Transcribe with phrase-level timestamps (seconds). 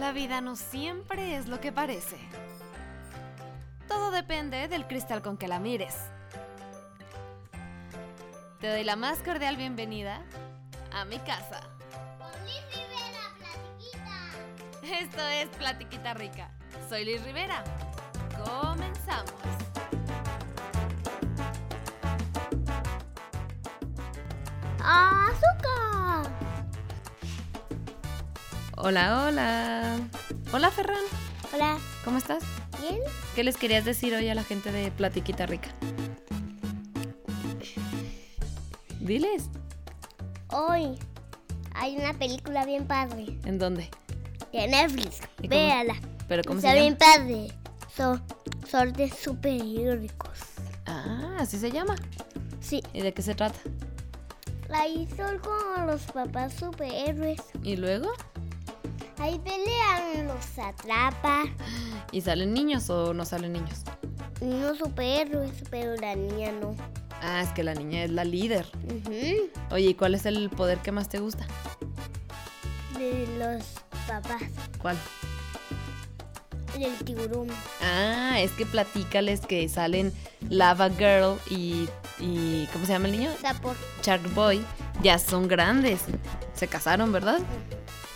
[0.00, 2.16] La vida no siempre es lo que parece.
[3.86, 5.94] Todo depende del cristal con que la mires.
[8.60, 10.22] Te doy la más cordial bienvenida
[10.90, 11.60] a mi casa.
[12.18, 15.00] Con Liz Rivera, platiquita.
[15.02, 16.50] Esto es Platiquita Rica.
[16.88, 17.62] Soy Liz Rivera.
[18.42, 19.59] Comenzamos.
[28.82, 29.98] Hola, hola.
[30.52, 31.02] Hola, Ferran.
[31.52, 32.42] Hola, ¿Cómo estás?
[32.80, 33.00] ¿bien?
[33.34, 35.68] ¿Qué les querías decir hoy a la gente de Platiquita Rica?
[39.00, 39.44] Diles.
[40.52, 40.98] Hoy
[41.74, 43.90] hay una película bien padre ¿En dónde?
[44.52, 45.18] de Netflix.
[45.42, 45.94] ¿Y cómo- Véala.
[46.28, 47.14] ¿Pero cómo Está se bien llama?
[47.16, 47.52] padre.
[47.96, 48.22] Son,
[48.70, 50.38] son de superhéroicos.
[50.86, 51.96] Ah, así se llama.
[52.60, 53.58] Sí, ¿Y de qué se trata?
[54.68, 57.40] la hizo con los papás superhéroes.
[57.64, 58.12] ¿Y luego?
[59.20, 61.44] Ahí pelean, los atrapa.
[62.10, 63.82] ¿Y salen niños o no salen niños?
[64.40, 66.74] Unos superhéroes, pero la niña no.
[67.22, 68.66] Ah, es que la niña es la líder.
[68.84, 71.46] Ujú, Oye, ¿y cuál es el poder que más te gusta?
[72.98, 73.62] De los
[74.08, 74.42] papás.
[74.80, 74.96] ¿Cuál?
[76.78, 77.48] Del tiburón.
[77.82, 80.14] Ah, es que platícales que salen
[80.48, 83.30] Lava Girl y, y ¿cómo se llama el niño?
[83.42, 83.76] Sapor.
[84.02, 84.64] Shark Boy.
[85.02, 86.00] Ya son grandes.
[86.54, 87.40] Se casaron, ¿verdad?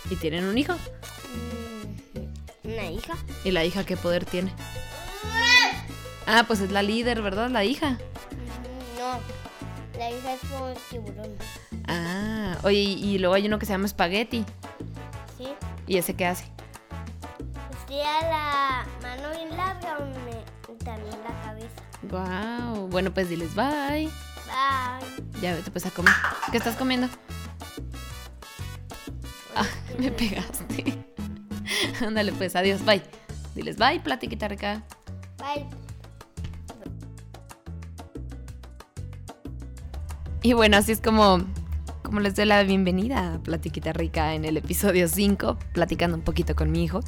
[0.09, 0.73] Y tienen un hijo.
[0.73, 3.15] Mm, Una hija.
[3.43, 4.53] ¿Y la hija qué poder tiene?
[6.27, 7.49] Ah, pues es la líder, ¿verdad?
[7.49, 7.97] La hija.
[8.31, 9.19] Ujú, No,
[9.99, 11.35] la hija es como el tiburón.
[11.87, 14.43] Ah, oye, y, luego hay uno que se llama Spaghetti.
[15.37, 15.47] ¿Sí?
[15.87, 16.45] ¿Y ese qué hace?
[17.69, 19.97] Pues tiene la mano bien larga
[20.67, 22.73] y también la cabeza.
[22.73, 22.87] Wow.
[22.87, 24.09] Bueno, pues diles bye.
[24.45, 25.41] Bye.
[25.41, 26.13] Ya vete pues a comer.
[26.51, 27.07] ¿Qué estás comiendo?
[29.99, 31.05] Me pegaste.
[32.05, 33.01] Ándale pues, adiós, bye.
[33.55, 34.83] Diles bye, platiquita rica.
[35.37, 35.65] Bye.
[40.43, 41.39] Y bueno, así es como,
[42.03, 46.55] como les doy la bienvenida a Platiquita Rica en el episodio 5, platicando un poquito
[46.55, 46.99] con mi hijo.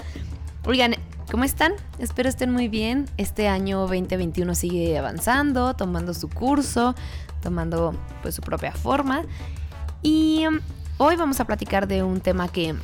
[0.65, 0.95] Oigan,
[1.29, 1.73] ¿cómo están?
[1.99, 3.05] Espero estén muy bien.
[3.17, 6.95] Este año 2021 sigue avanzando, tomando su curso,
[7.41, 9.23] tomando pues su propia forma.
[10.01, 10.59] Y um,
[10.97, 12.75] hoy vamos a platicar de un tema que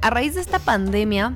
[0.00, 1.34] a raíz de esta pandemia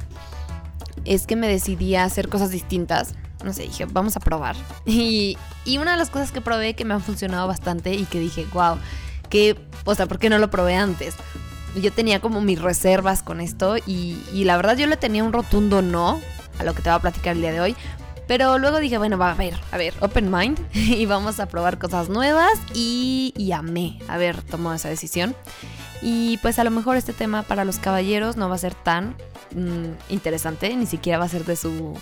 [1.04, 3.14] es que me decidí a hacer cosas distintas.
[3.44, 4.56] No sé, dije, vamos a probar.
[4.86, 8.20] Y, y una de las cosas que probé que me han funcionado bastante y que
[8.20, 8.78] dije, wow,
[9.28, 11.14] que, o sea, ¿por qué no lo probé antes?
[11.80, 15.80] Yo tenía como mis reservas con esto y, la verdad yo le tenía un rotundo
[15.80, 16.20] no
[16.58, 17.76] a lo que te voy a platicar el día de hoy.
[18.28, 21.78] Pero luego dije, bueno, va a ver, a ver, open mind y vamos a probar
[21.78, 25.34] cosas nuevas y, y amé haber tomado esa decisión.
[26.02, 29.14] Y pues a lo mejor este tema para los caballeros no va a ser tan
[29.54, 31.96] mm, interesante, ni siquiera va a ser de su,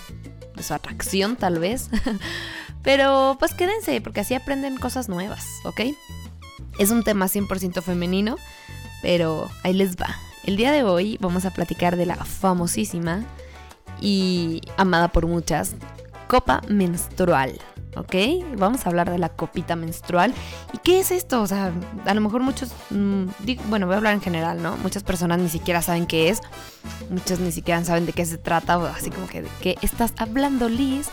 [0.56, 1.90] de su atracción tal vez.
[2.82, 5.82] Pero pues quédense porque así aprenden cosas nuevas, ¿ok?
[6.78, 8.36] Es un tema 100% femenino,
[9.02, 10.16] pero ahí les va.
[10.44, 13.24] El día de hoy vamos a platicar de la famosísima
[14.00, 15.74] y amada por muchas
[16.26, 17.60] copa menstrual.
[17.96, 18.14] ¿Ok?
[18.56, 20.32] Vamos a hablar de la copita menstrual.
[20.72, 21.42] ¿Y qué es esto?
[21.42, 21.72] O sea,
[22.06, 23.24] a lo mejor muchos, mm,
[23.68, 24.76] bueno, voy a hablar en general, ¿no?
[24.78, 26.40] Muchas personas ni siquiera saben qué es,
[27.10, 30.12] muchas ni siquiera saben de qué se trata, o así como que de qué estás
[30.18, 31.08] hablando, Liz.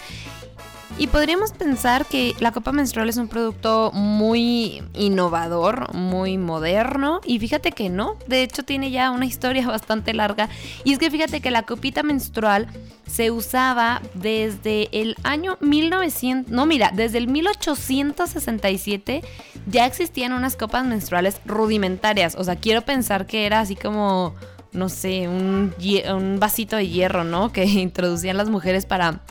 [1.00, 7.22] Y podríamos pensar que la copa menstrual es un producto muy innovador, muy moderno.
[7.24, 10.50] Y fíjate que no, de hecho tiene ya una historia bastante larga.
[10.84, 12.68] Y es que fíjate que la copita menstrual
[13.06, 19.22] se usaba desde el año 1900, no mira, desde el 1867
[19.68, 22.36] ya existían unas copas menstruales rudimentarias.
[22.36, 24.34] O sea, quiero pensar que era así como,
[24.72, 25.76] no sé, un,
[26.12, 27.52] un vasito de hierro, ¿no?
[27.54, 29.22] Que introducían las mujeres para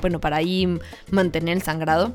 [0.00, 0.78] bueno, para ahí
[1.10, 2.14] mantener el sangrado.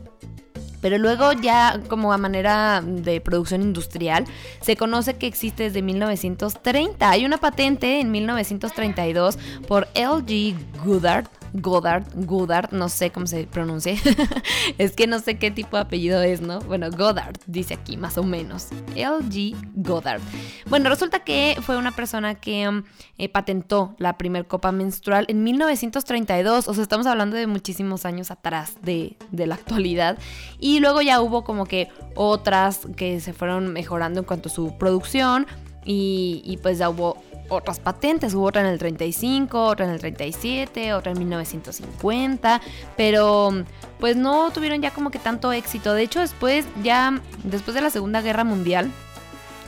[0.82, 4.26] Pero luego ya como a manera de producción industrial,
[4.62, 7.10] se conoce que existe desde 1930.
[7.10, 11.28] Hay una patente en 1932 por LG Goddard.
[11.54, 13.96] Goddard, Goddard, no sé cómo se pronuncia.
[14.78, 16.60] es que no sé qué tipo de apellido es, ¿no?
[16.62, 18.68] Bueno, Goddard dice aquí, más o menos.
[18.96, 20.22] LG Goddard.
[20.70, 22.84] Bueno, resulta que fue una persona que um,
[23.18, 26.68] eh, patentó la primer copa menstrual en 1932.
[26.68, 30.18] O sea, estamos hablando de muchísimos años atrás de, de la actualidad.
[30.60, 34.78] Y luego ya hubo como que otras que se fueron mejorando en cuanto a su
[34.78, 35.48] producción.
[35.86, 40.00] Y, y pues ya hubo otras patentes, hubo otra en el 35, otra en el
[40.00, 42.62] 37, otra en 1950,
[42.96, 43.52] pero
[44.00, 45.94] pues no tuvieron ya como que tanto éxito.
[45.94, 48.92] De hecho, después ya después de la Segunda Guerra Mundial,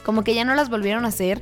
[0.06, 1.42] como que ya no las volvieron a hacer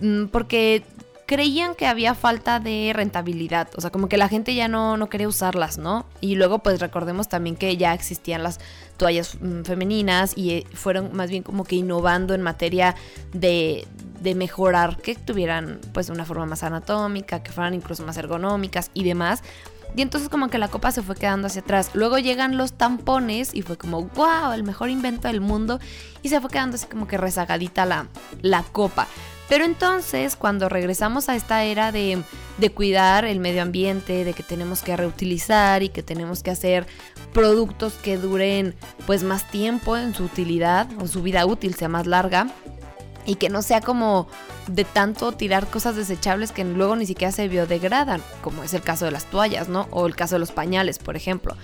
[0.00, 0.82] mm, porque
[1.30, 5.08] creían que había falta de rentabilidad, o sea, como que la gente ya no, no
[5.08, 6.04] quería usarlas, ¿no?
[6.20, 8.58] Y luego pues recordemos también que ya existían las
[8.96, 12.96] toallas mm, femeninas y eh, fueron más bien como que innovando en materia
[13.32, 13.86] de,
[14.20, 19.04] de mejorar, que tuvieran pues una forma más anatómica, que fueran incluso más ergonómicas y
[19.04, 19.44] demás.
[19.94, 21.90] Y entonces como que la copa se fue quedando hacia atrás.
[21.94, 25.78] Luego llegan los tampones y fue como, wow, el mejor invento del mundo.
[26.22, 28.08] Y se fue quedando así como que rezagadita la,
[28.42, 29.06] la copa.
[29.50, 32.22] Pero entonces, cuando regresamos a esta era de,
[32.58, 36.86] de, cuidar el medio ambiente, de que tenemos que reutilizar y que tenemos que hacer
[37.32, 38.76] productos que duren
[39.06, 42.46] pues más tiempo en su utilidad o su vida útil sea más larga,
[43.26, 44.28] y que no sea como
[44.68, 49.04] de tanto tirar cosas desechables que luego ni siquiera se biodegradan, como es el caso
[49.04, 49.88] de las toallas, ¿no?
[49.90, 51.56] O el caso de los pañales, por ejemplo.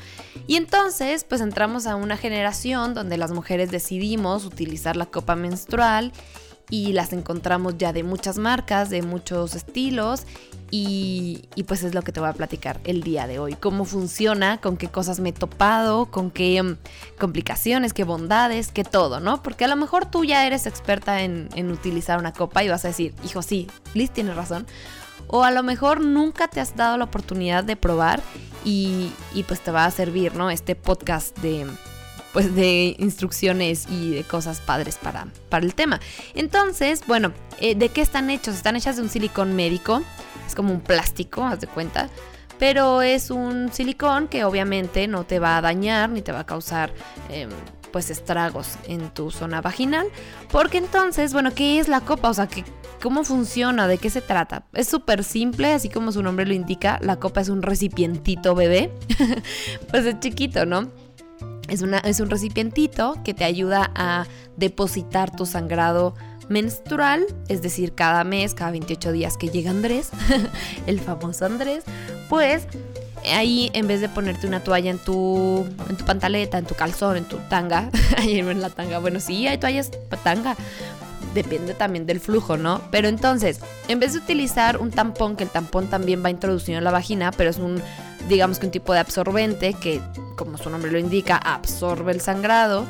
[0.48, 6.12] Y entonces, pues entramos a una generación donde las mujeres decidimos utilizar la copa menstrual
[6.68, 10.24] y las encontramos ya de muchas marcas, de muchos estilos
[10.70, 13.54] y, pues es lo que te voy a platicar el día de hoy.
[13.54, 16.76] Cómo funciona, con qué cosas me he topado, con qué mm,
[17.18, 19.42] complicaciones, qué bondades, qué todo, ¿no?
[19.42, 22.88] Porque a lo mejor tú ya eres experta en, utilizar una copa y vas a
[22.88, 24.66] decir, hijo, sí, Liz tiene razón.
[25.28, 28.22] O a lo mejor nunca te has dado la oportunidad de probar
[28.64, 30.50] y, y pues te va a servir, ¿no?
[30.50, 31.66] Este podcast de
[32.36, 36.00] pues de instrucciones y de cosas padres para, para el tema.
[36.34, 38.56] Entonces, bueno, eh, ¿de qué están hechos?
[38.56, 40.02] Están hechas de un silicón médico,
[40.46, 42.10] es como un plástico, haz de cuenta.
[42.58, 46.44] Pero es un silicón que obviamente no te va a dañar ni te va a
[46.44, 46.92] causar
[47.30, 47.48] em,
[47.90, 50.06] pues estragos en tu zona vaginal.
[50.52, 52.28] Porque entonces, bueno, ¿qué es la copa?
[52.28, 52.50] O sea,
[53.02, 53.88] ¿cómo funciona?
[53.88, 54.66] ¿De qué se trata?
[54.74, 56.98] Es súper simple, así como su nombre lo indica.
[57.00, 58.92] La copa es un recipientito bebé.
[59.90, 61.05] pues es chiquito, ¿no?
[61.68, 64.26] Es, es un recipientito que te ayuda a
[64.56, 66.14] depositar tu sangrado
[66.48, 70.10] menstrual, es decir, cada mes, cada 28 días que llega Andrés,
[70.86, 71.84] el famoso Andrés,
[72.28, 72.66] pues
[73.32, 77.16] ahí en vez de ponerte una toalla en tu, en tu pantaleta, en tu calzón,
[77.16, 79.90] en tu tanga, ahí en la tanga, bueno, sí, hay toallas
[80.22, 80.56] tanga,
[81.34, 82.80] depende también del flujo, ¿no?
[82.90, 86.84] Pero entonces, en vez de utilizar un tampón, que el tampón también va introducido en
[86.84, 87.82] la vagina, pero es un
[88.28, 90.00] digamos que un tipo de absorbente que,
[90.36, 92.84] como su nombre lo indica, absorbe el sangrado,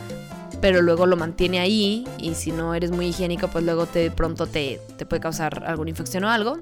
[0.60, 4.10] pero luego lo mantiene ahí y si no eres muy higiénico, pues luego te, de
[4.10, 6.58] pronto te, te puede causar alguna infección o algo.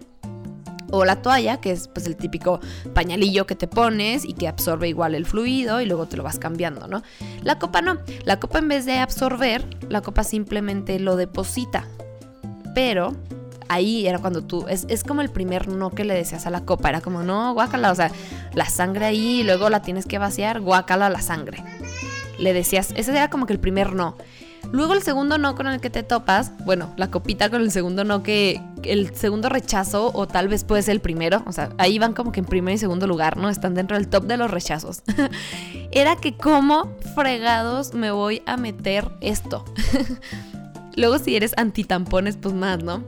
[0.90, 2.60] O la toalla, que es pues el típico
[2.92, 6.38] pañalillo que te pones y que absorbe igual el fluido y luego te lo vas
[6.38, 7.02] cambiando, ¿no?
[7.42, 7.98] La copa no.
[8.24, 11.88] La copa en vez de absorber, la copa simplemente lo deposita.
[12.76, 13.14] Pero
[13.68, 16.64] ahí era cuando tú, es, es, como el primer no que le decías a la
[16.64, 18.10] copa, era como, no, guácala, o sea,
[18.54, 21.62] la sangre ahí luego la tienes que vaciar, guácala la sangre.
[22.38, 24.16] Le decías, ese era como que el primer no.
[24.72, 28.04] Luego el segundo no con el que te topas, bueno, la copita con el segundo
[28.04, 31.98] no que el segundo rechazo o tal vez puede ser el primero, o sea, ahí
[31.98, 33.50] van como que en primer y segundo lugar, ¿no?
[33.50, 35.02] Están dentro del top de los rechazos.
[35.92, 39.64] Era que como fregados me voy a meter esto.
[40.96, 43.02] Luego si eres antitampones, pues más, ¿no?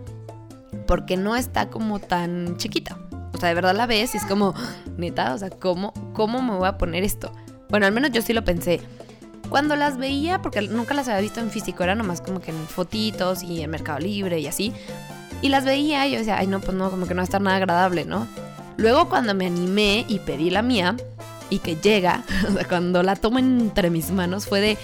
[0.86, 2.98] Porque no está como tan chiquita.
[3.32, 4.54] O sea, de verdad la ves y es como,
[4.96, 7.32] neta, o sea, ¿cómo, ¿cómo me voy a poner esto?
[7.68, 8.80] Bueno, al menos yo sí lo pensé.
[9.50, 12.66] Cuando las veía, porque nunca las había visto en físico, era nomás como que en
[12.66, 14.72] fotitos y en Mercado Libre y así.
[15.42, 17.24] Y las veía y yo decía, ay no, pues no, como que no va a
[17.24, 18.26] estar nada agradable, ¿no?
[18.76, 20.96] Luego cuando me animé y pedí la mía
[21.50, 24.78] y que llega, o sea, cuando la tomo entre mis manos fue de,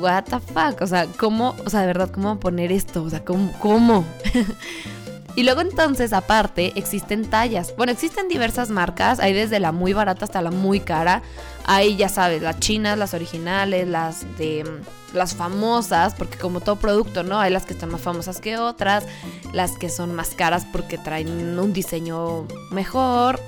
[0.00, 3.02] what the fuck, o sea, ¿cómo, o sea, de verdad, cómo poner esto?
[3.02, 3.52] O sea, ¿cómo?
[3.60, 4.04] cómo?
[5.36, 7.74] Y luego entonces, aparte, existen tallas.
[7.76, 11.22] Bueno, existen diversas marcas, hay desde la muy barata hasta la muy cara.
[11.66, 16.76] Hay, ya sabes, las chinas, las originales, las de mm, las famosas, porque como todo
[16.76, 17.38] producto, ¿no?
[17.38, 19.04] Hay las que están más famosas que otras,
[19.52, 23.38] las que son más caras porque traen un diseño mejor.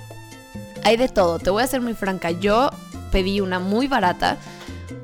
[0.84, 2.32] Hay de todo, te voy a ser muy franca.
[2.32, 2.70] Yo
[3.10, 4.36] pedí una muy barata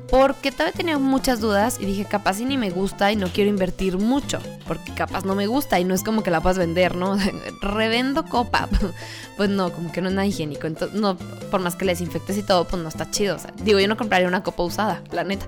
[0.09, 3.49] porque todavía tenía muchas dudas y dije, capaz si ni me gusta y no quiero
[3.49, 6.95] invertir mucho, porque capaz no me gusta y no es como que la puedas vender,
[6.95, 7.17] ¿no?
[7.61, 8.69] Revendo copa.
[9.37, 10.67] pues no, como que no es nada higiénico.
[10.67, 11.17] Entonces, no,
[11.49, 13.35] por más que le desinfectes y todo, pues no está chido.
[13.35, 15.47] O sea, digo, yo no compraría una copa usada, la neta.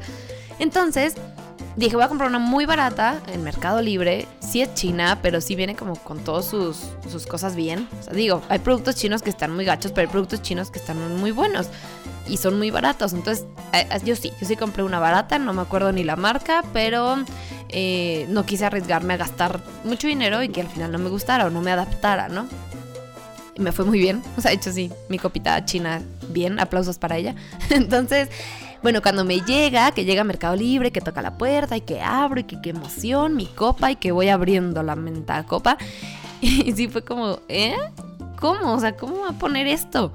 [0.60, 1.16] Entonces,
[1.78, 4.28] dije, voy a comprar una muy barata en Mercado Libre.
[4.40, 6.78] Sí es china, pero sí viene como con todas sus,
[7.10, 7.88] sus cosas bien.
[8.00, 10.80] O sea, digo, hay productos chinos que están muy gachos, pero hay productos chinos que
[10.80, 11.68] están muy buenos
[12.28, 13.14] y son muy baratos.
[13.14, 16.16] Entonces, eh, eh, yo sí, yo sí compré una barata, no me acuerdo ni la
[16.16, 17.18] marca, pero
[17.70, 21.46] eh, no quise arriesgarme a gastar mucho dinero y que al final no me gustara
[21.46, 22.48] o no me adaptara, ¿no?
[23.56, 26.98] Y me fue muy bien, o sea, de hecho sí, mi copita china, bien, aplausos
[26.98, 27.36] para ella.
[27.70, 28.30] Entonces,
[28.84, 32.02] bueno, cuando me llega, que llega a Mercado Libre, que toca la puerta y que
[32.02, 35.78] abro y que qué emoción, mi copa y que voy abriendo la mentada copa.
[36.40, 37.76] Y sí fue como, ¿eh?
[38.40, 38.74] ¿Cómo?
[38.74, 40.14] O sea, ¿cómo va a poner esto?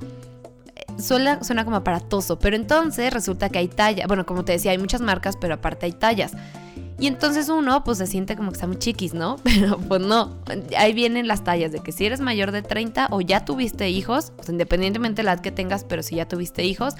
[0.97, 4.07] Suena, suena como aparatoso, pero entonces resulta que hay talla.
[4.07, 6.33] Bueno, como te decía, hay muchas marcas, pero aparte hay tallas.
[7.03, 9.37] Y entonces uno pues se siente como que está muy chiquis, ¿no?
[9.43, 10.37] Pero pues no,
[10.77, 14.33] ahí vienen las tallas de que si eres mayor de 30 o ya tuviste hijos,
[14.37, 16.95] pues independientemente de la que tengas, pero si ya tuviste hijos,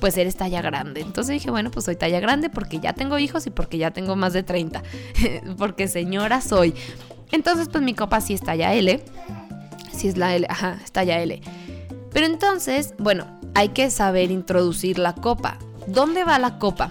[0.00, 1.00] pues eres talla grande.
[1.00, 4.16] Entonces dije, bueno, pues soy talla grande porque ya tengo hijos y porque ya tengo
[4.16, 4.82] más de 30,
[5.58, 6.74] porque señora soy.
[7.32, 9.02] Entonces pues mi copa sí es talla L,
[9.92, 11.40] si es la L, ajá, es talla L.
[12.12, 15.58] Pero entonces, bueno, hay que saber introducir la copa.
[15.86, 16.90] ¿Dónde va la copa?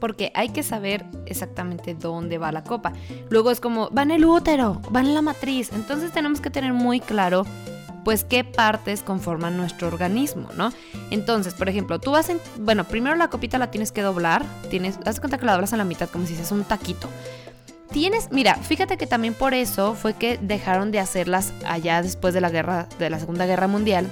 [0.00, 2.92] porque hay que saber exactamente dónde va la copa.
[3.30, 5.70] Luego es como, va en el útero, va en la matriz.
[5.72, 7.44] Entonces tenemos que tener muy claro
[8.06, 10.72] pues qué partes conforman nuestro organismo, ¿no?
[11.10, 15.00] Entonces, por ejemplo, tú vas en, bueno, primero la copita la tienes que doblar, tienes,
[15.04, 17.08] haz cuenta que la doblas en la mitad como si hicieras un taquito.
[17.90, 22.40] Tienes, mira, fíjate que también por eso fue que dejaron de hacerlas allá después de
[22.40, 24.08] la guerra, de la Segunda Guerra Mundial,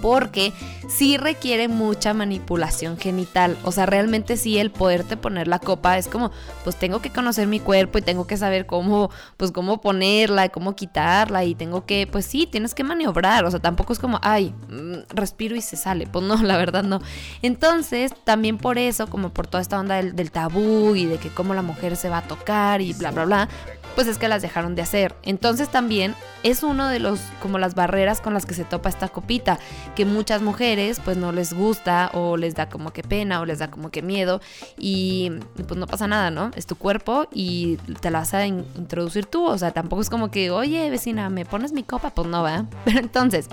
[0.00, 0.52] porque
[0.88, 3.56] sí requiere mucha manipulación genital.
[3.64, 6.30] O sea, realmente sí el poderte poner la copa es como,
[6.62, 10.50] pues tengo que conocer mi cuerpo y tengo que saber cómo, pues cómo ponerla y
[10.50, 13.44] cómo quitarla y tengo que, pues sí, tienes que maniobrar.
[13.44, 16.06] O sea, tampoco es como, ay, mm, respiro y se sale.
[16.06, 17.00] Pues no, la verdad no.
[17.42, 21.28] Entonces, también por eso, como por toda esta onda del, del tabú y de que
[21.28, 23.48] cómo la mujer se va a tocar y bla, bla, bla,
[23.94, 25.14] pues es que las dejaron de hacer.
[25.22, 29.08] Entonces también es uno de los como las barreras con las que se topa esta
[29.08, 29.58] copita,
[29.94, 33.58] que muchas mujeres pues no les gusta o les da como que pena o les
[33.58, 34.40] da como que miedo
[34.78, 35.32] y
[35.66, 36.50] pues no pasa nada, ¿no?
[36.56, 40.30] Es tu cuerpo y te la vas a introducir tú, o sea, tampoco es como
[40.30, 42.66] que, "Oye, vecina, ¿me pones mi copa?" Pues no, va.
[42.84, 43.48] Pero entonces,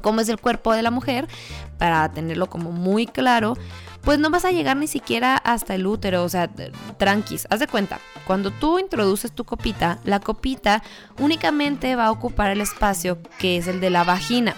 [0.00, 1.28] ¿cómo es el cuerpo de la mujer?
[1.78, 3.56] Para tenerlo como muy claro,
[4.02, 6.48] pues no vas a llegar ni siquiera hasta el útero, o sea,
[6.98, 10.82] tranquis, haz de cuenta, cuando tú introduces tu copita, la copita
[11.18, 14.54] únicamente va a ocupar el espacio que es el de la vagina.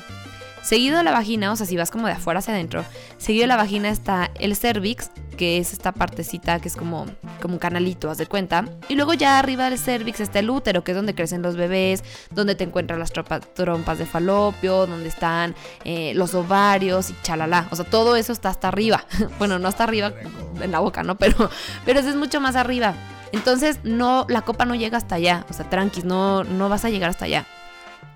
[0.62, 2.84] Seguido de la vagina, o sea, si vas como de afuera hacia adentro,
[3.18, 5.10] seguido de la vagina está el cervix,
[5.42, 7.04] que es esta partecita que es como,
[7.40, 8.64] como un canalito, haz de cuenta.
[8.88, 12.04] Y luego ya arriba del cervix está el útero, que es donde crecen los bebés,
[12.30, 17.66] donde te encuentran las trompas de falopio, donde están eh, los ovarios y chalala.
[17.72, 19.04] O sea, todo eso está hasta arriba.
[19.40, 20.12] bueno, no hasta arriba
[20.60, 21.16] en la boca, ¿no?
[21.16, 21.50] Pero,
[21.84, 22.94] pero eso es mucho más arriba.
[23.32, 25.44] Entonces, no, la copa no llega hasta allá.
[25.50, 27.46] O sea, tranquis, no, no vas a llegar hasta allá.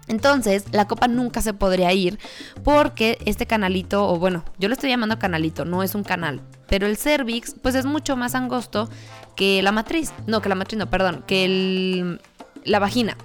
[0.09, 2.19] Entonces, la copa nunca se podría ir
[2.63, 6.87] porque este canalito, o bueno, yo lo estoy llamando canalito, no es un canal, pero
[6.87, 8.89] el cervix, pues es mucho más angosto
[9.35, 10.13] que la matriz.
[10.27, 12.21] No, que la matriz, no, perdón, que el,
[12.65, 13.17] la vagina.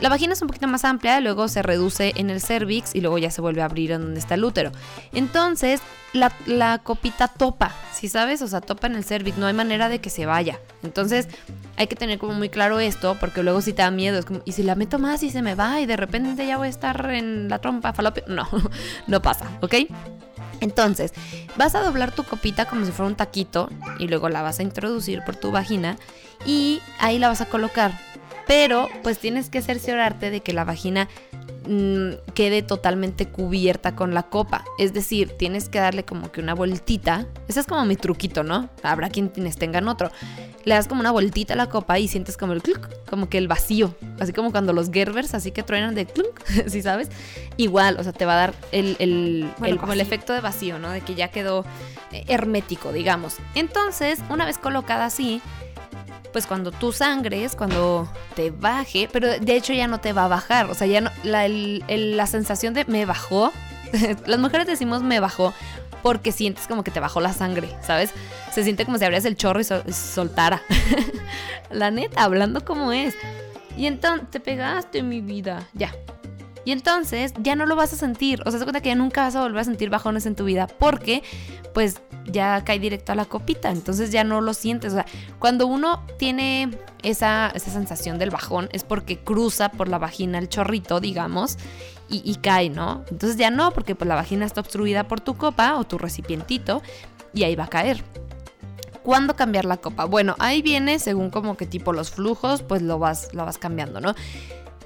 [0.00, 3.18] La vagina es un poquito más amplia, luego se reduce en el cervix y luego
[3.18, 4.70] ya se vuelve a abrir en donde está el útero.
[5.12, 5.80] Entonces,
[6.12, 8.40] la, copita topa, si sabes?
[8.42, 10.60] O sea, topa en el cervix, no hay manera de que se vaya.
[10.84, 11.26] Entonces,
[11.76, 14.40] hay que tener como muy claro esto, porque luego si te da miedo, es como,
[14.44, 16.70] ¿y si la meto más y se me va y de repente ya voy a
[16.70, 18.22] estar en la trompa falopio?
[18.28, 18.48] No,
[19.08, 19.74] no pasa, ¿ok?
[20.60, 21.12] Entonces,
[21.56, 24.62] vas a doblar tu copita como si fuera un taquito y luego la vas a
[24.62, 25.96] introducir por tu vagina
[26.46, 27.92] y ahí la vas a colocar
[28.48, 31.06] pero pues tienes que cerciorarte de que la vagina
[31.68, 34.64] mm, quede totalmente cubierta con la copa.
[34.78, 37.26] Es decir, tienes que darle como que una vueltita.
[37.46, 38.70] Ese es como mi truquito, ¿no?
[38.82, 40.10] Habrá quienes tengan otro.
[40.64, 43.36] Le das como una vueltita a la copa y sientes como el cluck, como que
[43.36, 43.94] el vacío.
[44.18, 47.10] Así como cuando los Gerbers así que truenan de clunk, ¿sí sabes?
[47.58, 50.90] Igual, o sea, te va a dar el, el, como el efecto de vacío, ¿no?
[50.90, 51.66] De que ya quedó
[52.12, 53.36] eh, hermético, digamos.
[53.54, 55.42] Entonces, una vez colocada así,
[56.38, 60.28] pues cuando tú sangres, cuando te baje, pero de hecho ya no te va a
[60.28, 63.52] bajar, o sea, ya no, la, sensación de me bajó,
[64.24, 65.52] las mujeres decimos me bajó
[66.00, 68.12] porque sientes como que te bajó la sangre, ¿sabes?
[68.52, 70.62] Se siente como si abrías el chorro y, soltara.
[71.72, 73.16] la neta, hablando como es.
[73.76, 75.92] Y entonces, te pegaste mi vida, ya.
[76.64, 78.42] Y entonces ya no lo vas a sentir.
[78.46, 80.44] O sea, se cuenta que ya nunca vas a volver a sentir bajones en tu
[80.44, 81.24] vida porque,
[81.74, 84.92] pues, ya cae directo a la copita, entonces ya no lo sientes.
[84.92, 85.06] O sea,
[85.38, 86.70] cuando uno tiene
[87.02, 91.58] esa, sensación del bajón es porque cruza por la vagina el chorrito, digamos,
[92.10, 93.04] y, cae, ¿no?
[93.10, 96.80] Entonces ya no, porque pues la vagina está obstruida por tu copa o tu recipientito
[97.34, 98.02] y ahí va a caer.
[99.02, 100.06] ¿Cuándo cambiar la copa?
[100.06, 104.00] Bueno, ahí viene según como que tipo los flujos, pues lo vas, lo vas cambiando,
[104.00, 104.14] ¿no?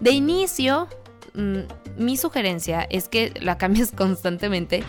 [0.00, 0.88] De inicio,
[1.34, 1.58] mm,
[1.96, 4.82] mi sugerencia es que la cambies constantemente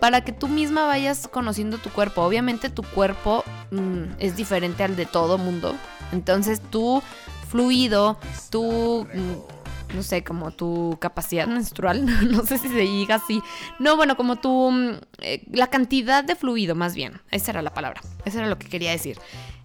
[0.00, 2.22] para que tú misma vayas conociendo tu cuerpo.
[2.22, 5.74] Obviamente tu cuerpo mm, es diferente al de todo mundo.
[6.12, 7.02] Entonces tu
[7.48, 8.18] fluido,
[8.50, 9.57] tu, mm,
[9.94, 13.42] no sé, como tu capacidad menstrual, no sé si se diga así.
[13.78, 14.90] No, bueno, como tu, mm,
[15.20, 18.68] eh, la cantidad de fluido más bien, esa era la palabra, eso era lo que
[18.68, 19.18] quería decir.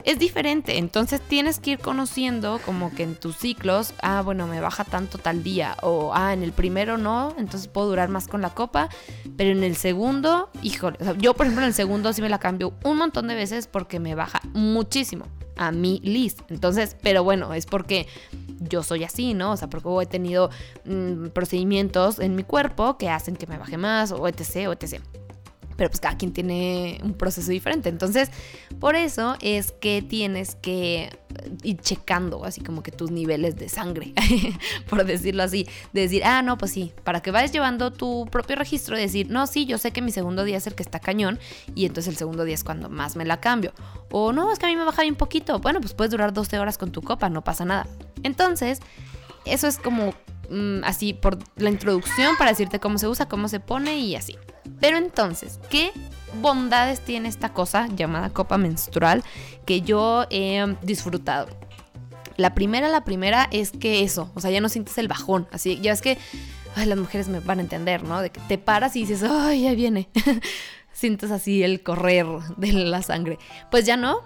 [0.04, 4.60] Es diferente, entonces tienes que ir conociendo como que en tus ciclos, ah, bueno, me
[4.60, 8.42] baja tanto tal día, o ah, en el primero no, entonces puedo durar más con
[8.42, 8.90] la copa,
[9.38, 12.74] pero en el segundo, híjole, yo por ejemplo en el segundo sí me la cambio
[12.84, 15.26] un montón de veces porque me baja muchísimo
[15.56, 16.42] a mi list.
[16.50, 18.08] Entonces, pero bueno, es porque
[18.60, 19.52] yo soy así, ¿no?
[19.52, 20.50] O sea, porque he tenido
[20.86, 25.02] mm, procedimientos en mi cuerpo que hacen que me baje más, o etc, o etc
[25.76, 27.90] pero pues cada quien tiene un proceso diferente.
[27.90, 28.30] Entonces,
[28.80, 31.10] por eso es que tienes que
[31.64, 34.14] ir checando así como que tus niveles de sangre,
[34.90, 35.68] por decirlo así.
[35.94, 39.30] De decir, ah, no, pues sí, para que vayas llevando tu propio registro, de decir,
[39.30, 41.40] no, sí, yo sé que mi segundo día es el que está cañón
[41.76, 43.74] y entonces el segundo día es cuando más me la cambio.
[44.12, 45.60] O no, es que a mí me baja un poquito.
[45.60, 47.88] Bueno, pues puedes durar 12 horas con tu copa, no pasa nada.
[48.24, 48.80] Entonces,
[49.46, 50.14] eso es como
[50.50, 54.38] mm, así por la introducción para decirte cómo se usa, cómo se pone y así.
[54.80, 55.92] Pero entonces, ¿qué
[56.42, 59.24] bondades tiene esta cosa llamada copa menstrual
[59.66, 61.48] que yo he disfrutado?
[62.38, 65.80] La primera, la primera es que eso, o sea, ya no sientes el bajón, así,
[65.82, 66.18] ya es que,
[66.76, 68.22] ay, las mujeres me van a entender, ¿no?
[68.22, 70.10] De que te paras y dices, ay, ya viene.
[70.94, 72.26] sientes así el correr
[72.58, 73.38] de la sangre.
[73.70, 74.22] Pues ya no.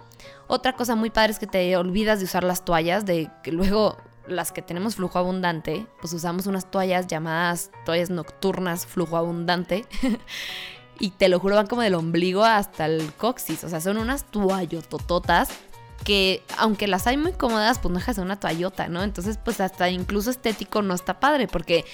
[0.47, 3.97] Otra cosa muy padre es que te olvidas de usar las toallas, de que luego
[4.27, 9.85] las que tenemos flujo abundante, pues usamos unas toallas llamadas toallas nocturnas flujo abundante.
[10.99, 13.63] y te lo juro, van como del ombligo hasta el coxis.
[13.63, 15.49] O sea, son unas toallotototas
[16.03, 19.03] que, aunque las hay muy cómodas, pues no dejas de una toallota, ¿no?
[19.03, 21.85] Entonces, pues hasta incluso estético no está padre porque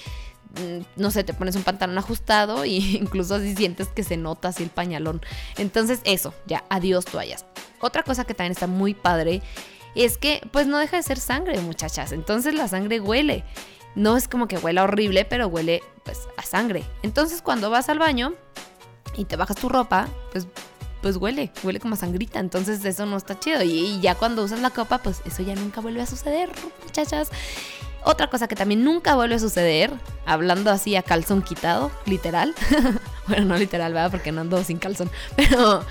[0.60, 4.48] mm, no sé, te pones un pantalón ajustado y incluso así sientes que se nota
[4.48, 5.20] así el pañalón.
[5.56, 7.44] Entonces, eso, ya, adiós toallas.
[7.80, 9.42] Otra cosa que también está muy padre
[10.02, 12.10] es que pues no deja de ser sangre, muchachas.
[12.12, 13.44] Entonces la sangre huele.
[13.94, 16.82] No es como que huela horrible, pero huele pues a sangre.
[17.02, 18.34] Entonces cuando vas al baño
[19.16, 20.48] y te bajas tu ropa, pues
[21.04, 23.62] pues huele, huele como a sangrita, entonces eso no está chido.
[23.62, 26.50] Y, ya cuando usas la copa, pues eso ya nunca vuelve a suceder,
[26.82, 27.28] muchachas.
[28.04, 29.92] Otra cosa que también nunca vuelve a suceder,
[30.24, 32.54] hablando así a calzón quitado, literal.
[33.28, 34.10] bueno, no literal, ¿verdad?
[34.10, 35.10] Porque no ando sin calzón.
[35.36, 35.84] Pero,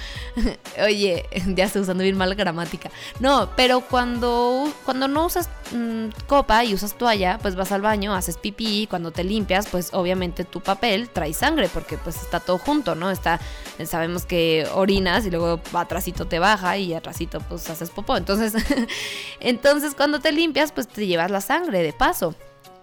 [0.84, 2.89] oye, ya estoy usando bien mal gramática.
[3.19, 8.13] No, pero cuando, cuando no usas mm, copa y usas toalla, pues vas al baño,
[8.13, 12.58] haces pipí, cuando te limpias, pues obviamente tu papel trae sangre, porque pues está todo
[12.58, 13.12] junto, ¿no?
[13.12, 13.39] Está,
[13.86, 18.17] sabemos que orinas y luego atrásito te baja y atrásito pues haces popó.
[18.17, 18.54] Entonces,
[19.39, 22.36] entonces cuando te limpias, pues te llevas la sangre de paso.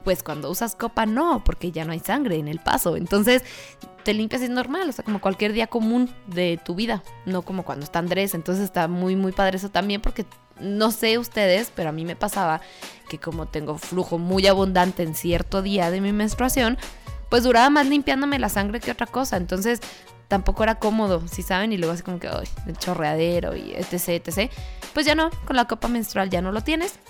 [0.05, 2.97] Pues cuando usas copa no, porque ya no hay sangre en el paso.
[2.97, 3.43] Entonces
[4.05, 7.43] te limpias y es normal, o sea, como cualquier día común de tu vida, no
[7.43, 8.35] como cuando está Andrés.
[8.35, 10.25] Entonces está muy, muy padre eso también porque
[10.59, 12.61] no sé ustedes, pero a mí me pasaba
[13.09, 16.79] que como tengo flujo muy abundante en cierto día de mi menstruación,
[17.29, 19.37] pues duraba más limpiándome la sangre que otra cosa.
[19.37, 19.81] Entonces
[20.29, 24.25] tampoco era cómodo, si saben, y luego así como que, ay, el chorreadero y etc,
[24.25, 24.51] etc.
[24.95, 27.01] Pues ya no, con la copa menstrual ya no lo tienes.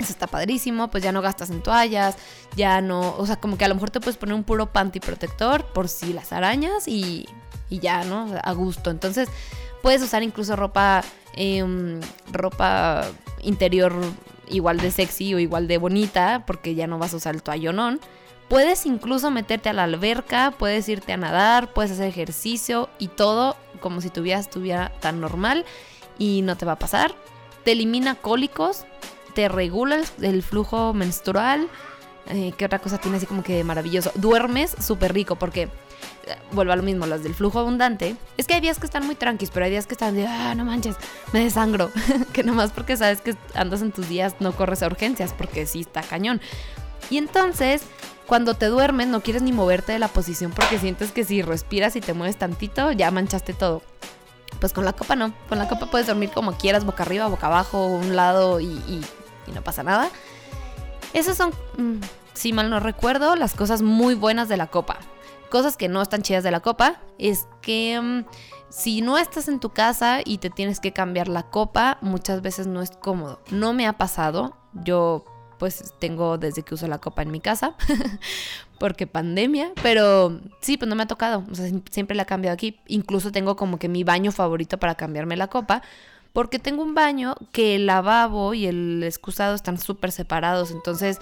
[0.00, 2.16] Eso está padrísimo, pues ya no gastas en toallas,
[2.56, 4.98] ya no, o sea, como que a lo mejor te puedes poner un puro panty
[4.98, 7.28] protector por si las arañas y,
[7.68, 8.26] y ya, ¿no?
[8.42, 8.90] A gusto.
[8.90, 9.28] Entonces,
[9.82, 11.02] puedes usar incluso ropa,
[11.34, 12.00] em,
[12.32, 13.04] ropa
[13.42, 13.94] interior
[14.48, 18.00] igual de sexy o igual de bonita, porque ya no vas a usar el toallonón.
[18.48, 23.56] Puedes incluso meterte a la alberca, puedes irte a nadar, puedes hacer ejercicio y todo
[23.80, 25.64] como si tu vida estuviera tan normal
[26.18, 27.14] y no te va a pasar.
[27.64, 28.86] Te elimina cólicos,
[29.34, 31.68] te regula el, flujo menstrual.
[32.28, 34.12] Eh, ¿Qué otra cosa tiene así como que maravilloso?
[34.14, 35.68] Duermes súper rico porque, eh,
[36.52, 38.16] vuelvo a lo mismo, las del flujo abundante.
[38.36, 40.54] Es que hay días que están muy tranquis, pero hay días que están de, ah,
[40.54, 40.96] no manches,
[41.32, 41.90] me desangro.
[42.32, 45.80] que nomás porque sabes que andas en tus días no corres a urgencias porque sí
[45.80, 46.40] está cañón.
[47.08, 47.82] Y entonces,
[48.26, 51.96] cuando te duermes, no quieres ni moverte de la posición porque sientes que si respiras
[51.96, 53.82] y te mueves tantito, ya manchaste todo.
[54.60, 55.34] Pues con la copa no.
[55.48, 59.02] Con la copa puedes dormir como quieras, boca arriba, boca abajo, un lado y
[59.54, 60.10] no pasa nada.
[61.12, 62.00] Esas son, mm,
[62.34, 64.98] si mal no recuerdo, las cosas muy buenas de la copa.
[65.50, 68.24] Cosas que no están chidas de la copa es que mm,
[68.68, 72.66] si no estás en tu casa y te tienes que cambiar la copa, muchas veces
[72.66, 73.40] no es cómodo.
[73.50, 74.56] No me ha pasado.
[74.72, 75.24] Yo
[75.58, 77.74] pues tengo desde que uso la copa en mi casa,
[78.80, 82.54] porque pandemia, pero sí, pues no me ha tocado, o sea, siempre la he cambiado
[82.54, 85.82] aquí, incluso tengo como que mi baño favorito para cambiarme la copa,
[86.32, 91.18] porque tengo un baño que el lavabo y el excusado están súper separados, entonces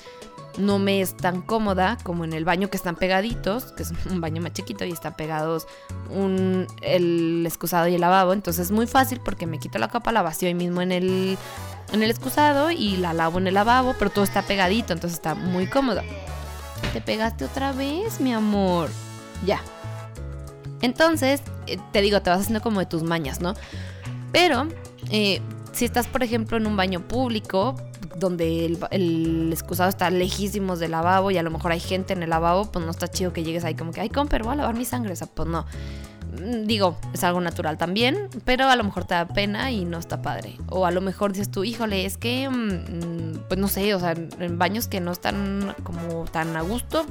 [0.57, 4.21] no me es tan cómoda como en el baño que están pegaditos, que es un
[4.21, 5.67] baño más chiquito y están pegados
[6.11, 10.13] un, el excusado y el lavabo, entonces es muy fácil porque me quito la capa,
[10.13, 11.37] la vacío ahí mismo en el
[11.93, 15.35] en el excusado y la lavo en el lavabo, pero todo está pegadito, entonces está
[15.35, 16.03] muy cómodo.
[16.93, 18.89] ¿Te pegaste otra vez, mi amor?
[19.45, 19.61] Ya.
[20.81, 23.55] Entonces, eh, te digo, te vas haciendo como de tus mañas, ¿no?
[24.33, 24.69] Pero,
[25.11, 27.77] eh, si estás, por ejemplo, en un baño público,
[28.17, 32.31] donde el, excusado está lejísimos del lavabo y a lo mejor hay gente en el
[32.31, 34.77] lavabo, pues no está chido que llegues ahí como que, ay, comper, voy a lavar
[34.77, 35.13] mi sangre.
[35.13, 35.67] O sea, pues no.
[36.33, 39.99] Mm, digo, es algo natural también, pero a lo mejor te da pena y no
[39.99, 40.57] está padre.
[40.69, 44.13] O a lo mejor dices tú, híjole, es que, mm, pues no sé, o sea,
[44.13, 47.07] en baños que no están como tan a gusto,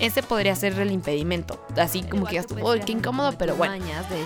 [0.00, 1.62] ese podría ser el impedimento.
[1.76, 3.84] Así como que ya uy, qué incómodo, pero bueno.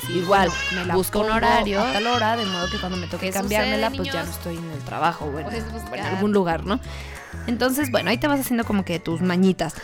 [0.09, 3.31] igual, me la busco un horario a tal hora, de modo que cuando me toque
[3.31, 6.79] cambiármela, pues ya no estoy en el trabajo o en algún lugar, ¿no?
[7.47, 9.75] Entonces, bueno, ahí te vas haciendo como que tus mañitas.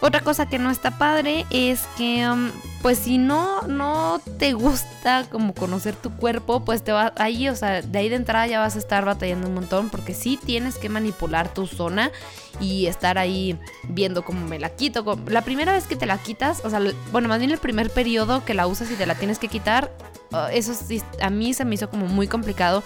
[0.00, 2.50] Otra cosa que no está padre es que, um,
[2.82, 7.56] pues si no, no te gusta como conocer tu cuerpo, pues te va ahí, o
[7.56, 10.76] sea, de ahí de entrada ya vas a estar batallando un montón porque sí tienes
[10.76, 12.12] que manipular tu zona
[12.60, 15.18] y estar ahí viendo cómo me la quito.
[15.26, 18.44] La primera vez que te la quitas, o sea, bueno, más bien el primer periodo
[18.44, 19.92] que la usas y te la tienes que quitar,
[20.32, 22.84] uh, eso sí, a mí se me hizo como muy complicado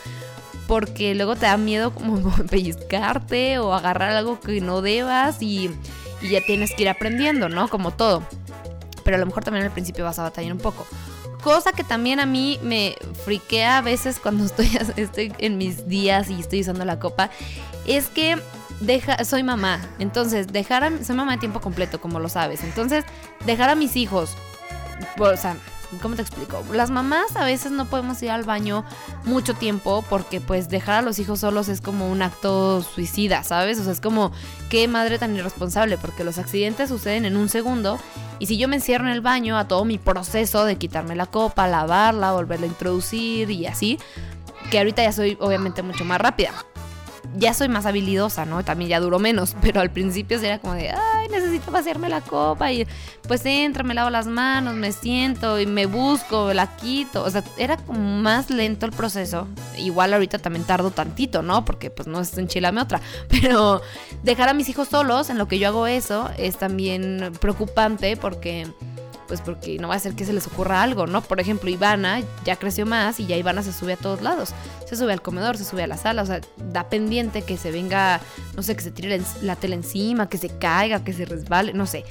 [0.68, 5.70] porque luego te da miedo como pellizcarte o agarrar algo que no debas y
[6.22, 7.68] ya tienes que ir aprendiendo, ¿no?
[7.68, 8.22] Como todo.
[9.04, 10.86] Pero a lo mejor también al principio vas a batallar un poco.
[11.42, 16.30] Cosa que también a mí me friquea a veces cuando estoy, estoy en mis días
[16.30, 17.30] y estoy usando la copa,
[17.86, 18.38] es que
[18.80, 19.80] deja, soy mamá.
[19.98, 22.62] Entonces, dejar a, soy mamá de tiempo completo, como lo sabes.
[22.62, 23.04] Entonces,
[23.46, 24.36] dejar a mis hijos,
[25.18, 25.56] o sea,
[26.00, 26.62] ¿Cómo te explico?
[26.72, 28.84] Las mamás a veces no podemos ir al baño
[29.24, 33.78] mucho tiempo porque pues dejar a los hijos solos es como un acto suicida, ¿sabes?
[33.78, 34.32] O sea, es como,
[34.70, 37.98] qué madre tan irresponsable porque los accidentes suceden en un segundo
[38.38, 41.26] y si yo me encierro en el baño a todo mi proceso de quitarme la
[41.26, 43.98] copa, lavarla, volverla a introducir y así,
[44.70, 46.52] que ahorita ya soy obviamente mucho más rápida
[47.36, 48.64] ya soy más habilidosa, ¿no?
[48.64, 50.92] También ya duró menos, pero al principio era como de,
[51.32, 52.86] necesito vaciarme la copa y
[53.26, 57.42] pues entra, me lavo las manos, me siento y me busco, la quito, o sea,
[57.56, 59.48] era como más lento el proceso.
[59.76, 61.64] Igual ahorita también tardo tantito, ¿no?
[61.64, 63.82] Porque pues no es enchilame otra, pero
[64.22, 68.66] dejar a mis hijos solos en lo que yo hago eso es también preocupante porque
[69.26, 71.22] pues porque no va a ser que se les ocurra algo, ¿no?
[71.22, 74.50] Por ejemplo, Ivana ya creció más y ya Ivana se sube a todos lados.
[74.88, 76.40] Se sube al comedor, se sube a la sala, o sea,
[76.72, 78.20] da pendiente que se venga,
[78.54, 81.86] no sé, que se tire la tele encima, que se caiga, que se resbale, no
[81.86, 82.04] sé.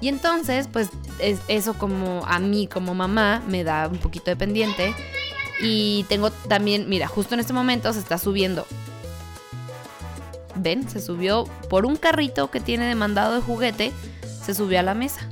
[0.00, 4.36] Y entonces, pues es, eso como a mí como mamá me da un poquito de
[4.36, 4.94] pendiente.
[5.60, 8.66] Y tengo también, mira, justo en este momento se está subiendo
[10.60, 13.92] ven, se subió por un carrito que tiene demandado de juguete,
[14.44, 15.28] se subió a la mesa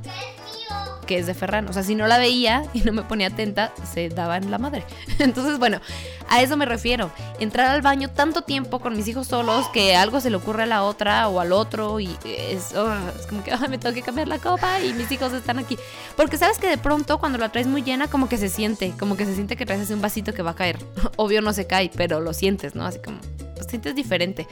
[1.07, 1.67] que es de Ferran.
[1.67, 4.59] O sea, si no la veía y no me ponía atenta, se daba en la
[4.59, 4.83] madre.
[5.19, 5.81] Entonces, bueno,
[6.29, 7.09] a eso me refiero.
[7.39, 10.65] Entrar al baño tanto tiempo con mis hijos solos que algo se le ocurre a
[10.67, 12.93] la otra o al otro y es, oh,
[13.29, 15.77] como que me tengo que cambiar la copa y mis hijos están aquí.
[16.15, 19.17] Porque sabes que de pronto cuando la traes muy llena, como que se siente, como
[19.17, 20.77] que se siente que traes así un vasito que va a caer.
[21.15, 22.85] Obvio no se cae, pero lo sientes, ¿no?
[22.85, 23.19] Así como,
[23.57, 24.47] lo sientes diferente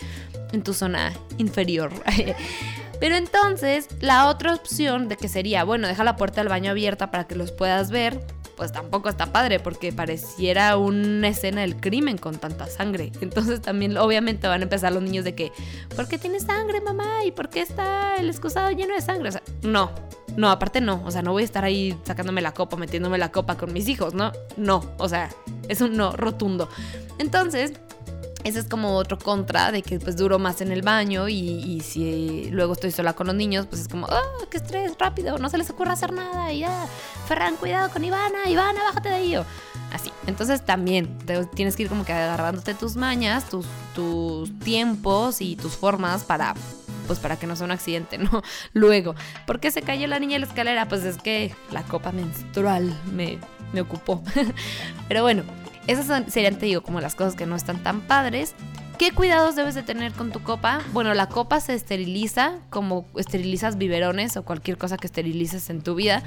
[0.51, 1.91] en tu zona inferior.
[2.99, 7.11] Pero entonces, la otra opción de que sería, bueno, deja la puerta del baño abierta
[7.11, 8.19] para que los puedas ver,
[8.55, 13.11] pues tampoco está padre porque pareciera una escena del crimen con tanta sangre.
[13.21, 15.51] Entonces también obviamente van a empezar los niños de que,
[15.95, 17.25] ¿por qué tiene sangre, mamá?
[17.25, 19.29] ¿Y por qué está el excusado lleno de sangre?
[19.29, 19.91] O sea, no,
[20.37, 23.31] no, aparte no, o sea, no voy a estar ahí sacándome la copa, metiéndome la
[23.31, 24.31] copa con mis hijos, ¿no?
[24.57, 25.29] No, o sea,
[25.67, 26.69] es un no rotundo.
[27.17, 27.73] Entonces,
[28.45, 32.49] ese es como otro contra de que pues duro más en el baño y, si
[32.51, 35.57] luego estoy sola con los niños, pues es como, oh, qué estrés, rápido, no se
[35.57, 36.85] les ocurra hacer nada y ya,
[37.27, 39.35] Ferran, cuidado con Ivana, Ivana, bájate de ahí.
[39.91, 40.11] Así.
[40.27, 41.17] Entonces también
[41.55, 46.53] tienes que ir como que agarrándote tus mañas, tus, tus tiempos y tus formas para
[47.07, 48.43] pues para que no sea un accidente, ¿no?
[48.73, 49.15] Luego,
[49.47, 50.87] ¿por qué se cayó la niña en la escalera?
[50.87, 53.39] Pues es que la copa menstrual me,
[53.73, 54.23] me ocupó.
[55.07, 55.43] Pero bueno,
[55.87, 58.55] esas serían, te digo, como las cosas que no están tan padres.
[58.97, 60.81] ¿Qué cuidados debes de tener con tu copa?
[60.93, 65.95] Bueno, la copa se esteriliza como esterilizas biberones o cualquier cosa que esterilices en tu
[65.95, 66.23] vida.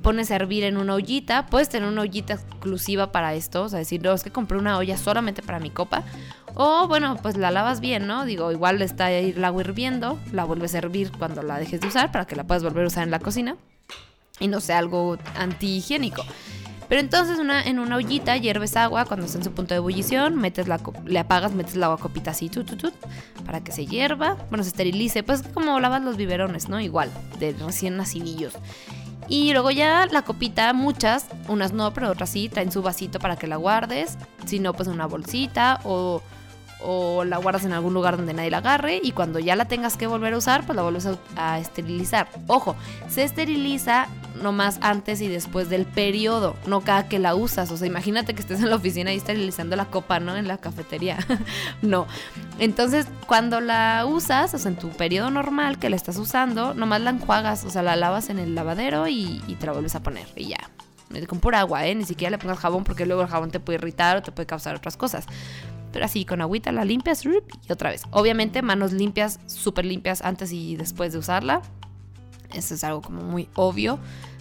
[0.00, 1.46] Pones a hervir en una ollita.
[1.46, 3.64] Puedes tener una ollita exclusiva para esto.
[3.64, 6.04] O sea, decir, no, es que compré una olla solamente para mi copa.
[6.54, 8.24] O bueno, pues la lavas bien, ¿no?
[8.24, 10.18] Digo, igual está ahí el agua hirviendo.
[10.32, 12.86] La vuelves a hervir cuando la dejes de usar para que la puedas volver a
[12.86, 13.56] usar en la cocina.
[14.38, 16.24] Y no sea algo antihigiénico.
[16.90, 20.66] Pero entonces en una ollita hierves agua cuando está en su punto de ebullición, metes
[20.66, 22.92] la, le apagas, metes el agua copita así, tut, tut,
[23.46, 26.80] para que se hierva, bueno, se esterilice, pues como lavas los biberones, ¿no?
[26.80, 28.54] Igual, de recién nacidillos.
[29.28, 33.36] Y luego ya la copita, muchas, unas no, pero otras sí, traen su vasito para
[33.36, 34.18] que la guardes.
[34.46, 36.22] Si no, pues una bolsita o,
[36.82, 39.96] o la guardas en algún lugar donde nadie la agarre y cuando ya la tengas
[39.96, 42.28] que volver a usar, pues la vuelves a, esterilizar.
[42.46, 42.76] Ojo,
[43.08, 44.08] se esteriliza
[44.42, 47.70] nomás antes y después del periodo, no cada que la usas.
[47.70, 50.36] O sea, imagínate que estés en la oficina y esterilizando la copa, ¿no?
[50.36, 51.18] En la cafetería.
[51.82, 52.06] no.
[52.58, 57.00] Entonces, cuando la usas, o sea, en tu periodo normal que la estás usando, nomás
[57.00, 60.02] la enjuagas, o sea, la lavas en el lavadero y, y te la vuelves a
[60.02, 60.70] poner y ya.
[61.26, 61.94] Con pura agua, ¿eh?
[61.94, 64.46] Ni siquiera le pongas jabón porque luego el jabón te puede irritar o te puede
[64.46, 65.26] causar otras cosas.
[65.92, 68.02] Pero así, con agüita la limpias y otra vez.
[68.10, 71.62] Obviamente, manos limpias, súper limpias antes y después de usarla.
[72.52, 73.98] Eso es algo como muy obvio.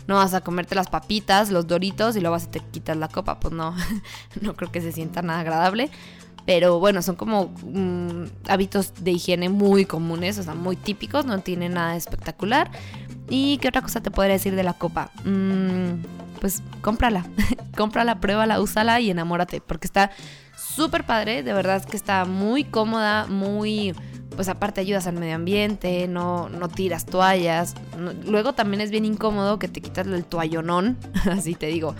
[0.07, 3.39] No vas a comerte las papitas, los doritos y luego vas te quitas la copa.
[3.39, 3.75] Pues no,
[4.41, 5.89] no creo que se sienta nada agradable.
[6.45, 11.39] Pero bueno, son como mm, hábitos de higiene muy comunes, o sea, muy típicos, no
[11.39, 12.71] tiene nada espectacular.
[13.29, 15.11] ¿Y qué otra cosa te podría decir de la copa?
[15.25, 16.01] Mm,
[16.41, 17.25] pues cómprala,
[17.77, 20.09] cómprala, pruébala, úsala y enamórate, porque está
[20.75, 23.93] súper padre, de verdad que está muy cómoda, muy
[24.35, 27.75] pues aparte ayudas al medio ambiente, no, no tiras toallas.
[28.25, 30.97] luego también es bien incómodo que te quitas el toallonón,
[31.29, 31.93] así te digo,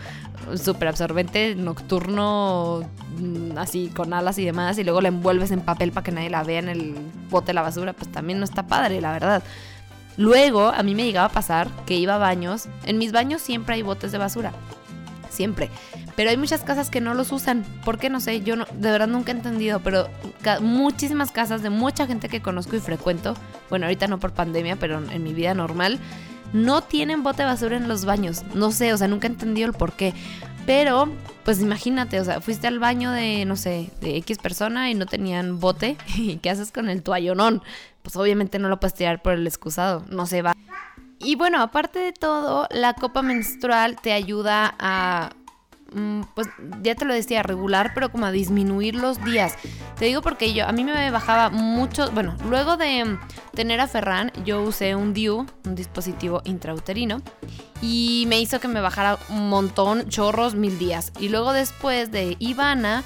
[0.55, 2.82] súper absorbente, nocturno,
[3.17, 6.29] mm, así con alas y demás, y luego la envuelves en papel para que nadie
[6.29, 6.95] la vea en el
[7.29, 9.43] bote de la basura, pues también no está padre, la verdad.
[10.15, 13.75] Luego a mí me llegaba a pasar que iba a baños, en mis baños siempre
[13.75, 14.53] hay botes de basura
[15.29, 15.69] siempre.
[16.19, 17.63] Pero hay muchas casas que no los usan.
[17.86, 18.10] ¿Por qué?
[18.10, 20.10] No sé, yo de verdad nunca he entendido, pero
[20.60, 23.36] muchísimas casas de mucha gente que conozco y frecuento,
[23.69, 25.97] bueno, ahorita no por pandemia, pero en mi vida normal,
[26.51, 28.43] no tienen bote basura en los baños.
[28.53, 30.13] No sé, o sea, nunca he entendido el por qué.
[30.65, 31.08] Pero,
[31.45, 35.05] pues imagínate, o sea, fuiste al baño de, no sé, de X persona y no
[35.05, 35.95] tenían bote.
[36.17, 37.63] ¿Y qué haces con el toallonón?
[38.01, 40.53] Pues obviamente no lo puedes tirar por el excusado, no se va.
[41.21, 45.32] Y bueno, aparte de todo, la copa menstrual te ayuda a
[46.36, 46.47] pues
[46.82, 49.56] ya te lo decía, regular, pero como a disminuir los días.
[49.97, 53.17] Te digo porque yo, a mí me bajaba mucho, bueno, luego de
[53.54, 57.21] tener a Ferran, yo usé un DIU, un dispositivo intrauterino,
[57.82, 61.12] y me hizo que me bajara un montón, chorros, mil días.
[61.19, 63.04] Y luego después de Ivana,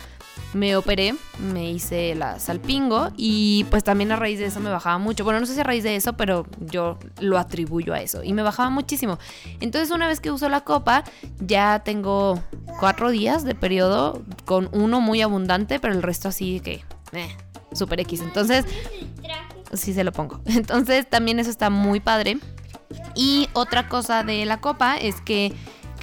[0.54, 4.98] me operé, me hice la salpingo y pues también a raíz de eso me bajaba
[4.98, 5.24] mucho.
[5.24, 8.34] Bueno, no sé si a raíz de eso, pero yo lo atribuyo a eso y
[8.34, 9.20] me bajaba muchísimo.
[9.60, 11.04] Entonces una vez que uso la copa,
[11.40, 12.42] ya tengo
[12.80, 16.84] cuatro días de periodo con uno muy abundante, pero el resto así que...
[17.14, 17.36] Eh,
[17.74, 18.22] super X.
[18.22, 18.66] Entonces...
[19.74, 20.40] Sí se lo pongo.
[20.46, 22.38] Entonces también eso está muy padre.
[23.16, 25.54] Y otra cosa de la copa es que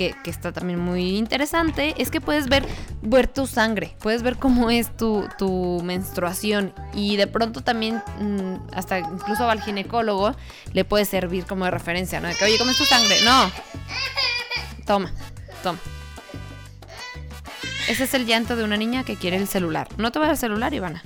[0.08, 2.64] que, está también muy interesante, es que puedes ver,
[3.02, 8.72] ver tu sangre, puedes ver cómo es tu, tu menstruación y de pronto también, mm,
[8.72, 10.34] hasta incluso al ginecólogo,
[10.72, 12.28] le puede servir como de referencia, ¿no?
[12.28, 13.16] De que, oye, ¿cómo tu sangre?
[13.24, 13.50] No.
[14.86, 15.12] Toma,
[15.62, 15.78] toma.
[17.88, 19.88] Ese es el llanto de una niña que quiere el celular.
[19.98, 21.02] No te va a dar el celular, Ivana.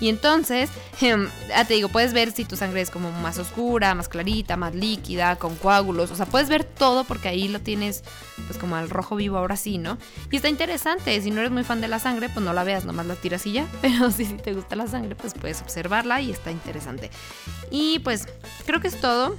[0.00, 3.94] Y entonces, em, ya te digo, puedes ver si tu sangre es como más oscura,
[3.94, 6.10] más clarita, más líquida, con coágulos.
[6.10, 8.02] O sea, puedes ver todo porque ahí lo tienes
[8.46, 9.98] pues como al rojo vivo ahora sí, ¿no?
[10.30, 11.20] Y está interesante.
[11.20, 13.46] Si no eres muy fan de la sangre, pues no la veas, nomás la tiras
[13.46, 13.66] y ya.
[13.82, 17.10] Pero si, si te gusta la sangre, pues puedes observarla y está interesante.
[17.70, 18.26] Y pues
[18.66, 19.36] creo que es todo.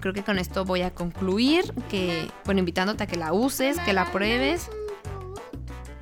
[0.00, 1.72] Creo que con esto voy a concluir.
[1.88, 4.68] Que, bueno, invitándote a que la uses, que la pruebes.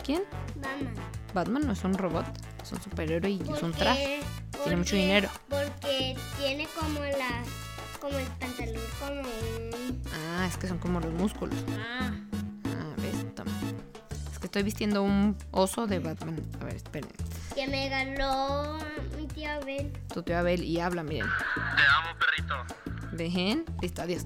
[0.04, 0.22] ¿Quién?
[0.56, 0.94] Batman.
[1.32, 4.20] Batman no es un robot es un superhéroe y es un traje.
[4.62, 5.28] Tiene mucho dinero.
[5.50, 7.42] Porque tiene como la
[8.00, 10.02] como el pantalón como un...
[10.12, 11.56] Ah, es que son como los músculos.
[11.70, 12.10] Ah.
[12.64, 13.50] Ah, ves, toma.
[14.32, 16.36] Es que estoy vistiendo un oso de Batman.
[16.60, 17.10] A ver, esperen.
[17.54, 18.78] Que me ganó
[19.18, 19.92] mi tía Abel.
[20.12, 21.28] Tu tía Abel y habla, miren.
[21.54, 23.16] Te amo, perrito.
[23.16, 23.64] Dejen.
[23.82, 24.24] Listo, adiós.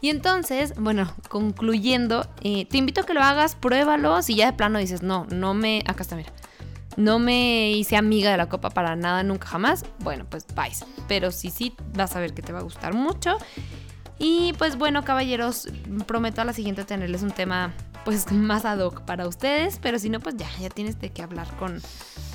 [0.00, 4.22] Y entonces, bueno, concluyendo, eh, te invito a que lo hagas, pruébalo.
[4.22, 5.82] Si ya de plano dices, no, no me.
[5.86, 6.32] Acá está, mira
[6.98, 9.84] no me hice amiga de la copa para nada, nunca jamás.
[10.00, 10.84] Bueno, pues vais.
[11.06, 13.38] Pero sí, sí, vas a ver que te va a gustar mucho.
[14.18, 15.68] Y pues bueno, caballeros,
[16.06, 17.72] prometo a la siguiente tenerles un tema
[18.04, 19.78] pues más ad hoc para ustedes.
[19.80, 21.80] Pero si no, pues ya, ya tienes de qué hablar con,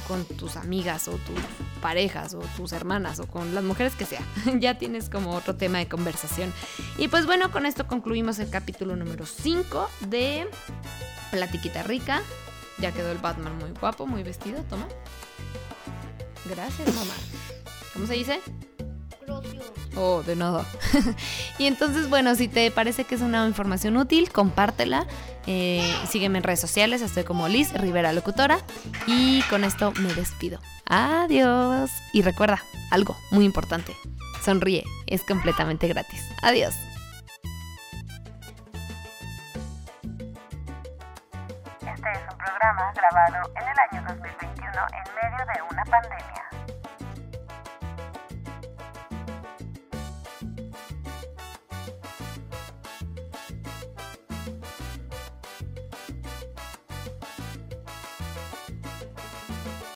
[0.07, 1.39] con tus amigas o tus
[1.81, 4.21] parejas o tus hermanas o con las mujeres que sea.
[4.59, 6.53] ya tienes como otro tema de conversación.
[6.97, 10.47] Y pues bueno, con esto concluimos el capítulo número 5 de
[11.31, 12.21] Platiquita Rica.
[12.83, 14.61] Ya quedó el Batman muy guapo, muy vestido.
[14.63, 14.89] Toma.
[16.49, 17.13] Gracias, mamá.
[17.93, 18.41] ¿Cómo se dice?
[19.95, 20.65] Oh, de nada.
[21.57, 25.07] y entonces, bueno, si te parece que es una información útil, compártela.
[25.47, 28.59] Eh, sígueme en redes sociales, estoy como Liz Rivera Locutora.
[29.07, 30.59] Y con esto me despido.
[30.85, 31.89] Adiós.
[32.11, 33.93] Y recuerda, algo muy importante.
[34.43, 36.21] Sonríe, es completamente gratis.
[36.41, 36.73] Adiós.
[42.13, 44.71] Es un programa grabado en el año 2021.
[44.71, 46.52] en medio de una pandemia.